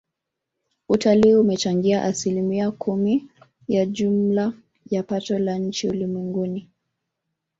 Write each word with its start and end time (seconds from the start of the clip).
Utalii 0.89 1.33
umechangia 1.35 2.03
asilimia 2.03 2.71
kumi 2.71 3.27
ya 3.67 3.85
jumla 3.85 4.53
ya 4.91 5.03
pato 5.03 5.39
la 5.39 5.57
nchi 5.57 5.87
zote 5.87 5.97
ulimwenguni 5.99 6.69